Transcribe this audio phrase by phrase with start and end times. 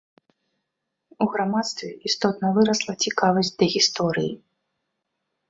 [1.25, 4.33] У грамадстве істотна вырасла цікавасць да гісторыі.